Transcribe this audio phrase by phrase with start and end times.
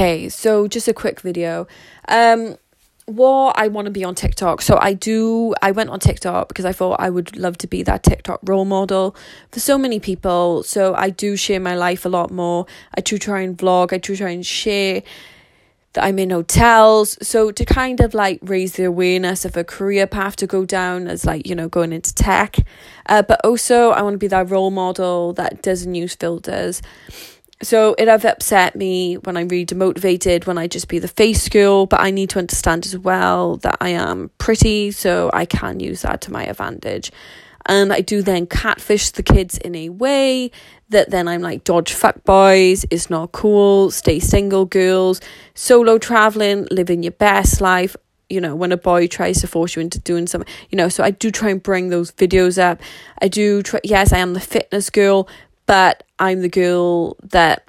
[0.00, 1.68] Okay, so just a quick video.
[2.08, 2.56] Um,
[3.04, 4.62] what I want to be on TikTok.
[4.62, 5.54] So I do.
[5.60, 8.64] I went on TikTok because I thought I would love to be that TikTok role
[8.64, 9.14] model
[9.52, 10.62] for so many people.
[10.62, 12.64] So I do share my life a lot more.
[12.96, 13.92] I do try and vlog.
[13.92, 15.02] I do try and share
[15.92, 17.18] that I'm in hotels.
[17.20, 21.08] So to kind of like raise the awareness of a career path to go down
[21.08, 22.56] as like, you know, going into tech.
[23.04, 26.80] Uh, but also I want to be that role model that doesn't use filters.
[27.62, 31.46] So it have upset me when I'm really demotivated, when I just be the face
[31.50, 35.78] girl, but I need to understand as well that I am pretty, so I can
[35.78, 37.12] use that to my advantage.
[37.66, 40.50] And I do then catfish the kids in a way
[40.88, 45.20] that then I'm like, dodge fuck boys, it's not cool, stay single girls,
[45.54, 47.94] solo traveling, living your best life.
[48.30, 51.04] You know, when a boy tries to force you into doing something, you know, so
[51.04, 52.80] I do try and bring those videos up.
[53.20, 55.28] I do try, yes, I am the fitness girl,
[55.66, 57.66] but I'm the girl that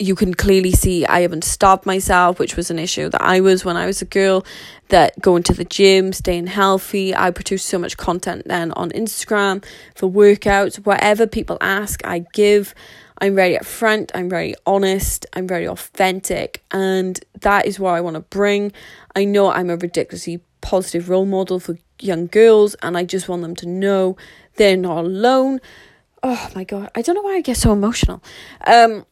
[0.00, 3.64] you can clearly see I haven't stopped myself, which was an issue that I was
[3.64, 4.44] when I was a girl,
[4.88, 7.14] that going to the gym, staying healthy.
[7.14, 9.64] I produce so much content then on Instagram
[9.96, 12.74] for workouts, whatever people ask, I give.
[13.20, 18.14] I'm very upfront, I'm very honest, I'm very authentic, and that is what I want
[18.14, 18.72] to bring.
[19.16, 23.42] I know I'm a ridiculously positive role model for young girls, and I just want
[23.42, 24.16] them to know
[24.54, 25.60] they're not alone
[26.22, 28.22] oh my god, I don't know why I get so emotional.
[28.66, 29.04] Um,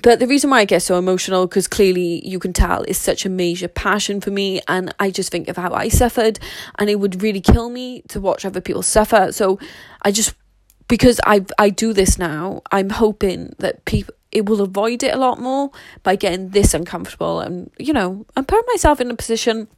[0.00, 3.26] but the reason why I get so emotional, because clearly you can tell, is such
[3.26, 6.38] a major passion for me, and I just think of how I suffered,
[6.78, 9.32] and it would really kill me to watch other people suffer.
[9.32, 9.58] So
[10.02, 10.34] I just
[10.88, 15.18] because I I do this now, I'm hoping that people it will avoid it a
[15.18, 15.70] lot more
[16.02, 19.68] by getting this uncomfortable, and you know, I'm putting myself in a position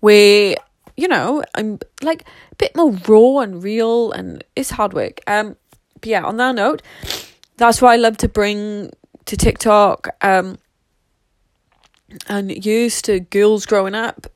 [0.00, 0.56] where
[1.00, 5.20] you know, I'm like a bit more raw and real and it's hard work.
[5.26, 5.56] Um
[6.00, 6.82] but yeah, on that note,
[7.56, 8.90] that's what I love to bring
[9.26, 10.08] to TikTok.
[10.20, 10.58] Um
[12.28, 14.26] and used to girls growing up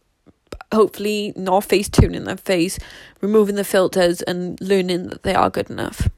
[0.74, 2.78] hopefully not face tuning their face,
[3.20, 6.08] removing the filters and learning that they are good enough.